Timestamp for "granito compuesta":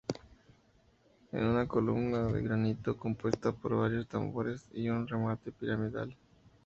2.41-3.51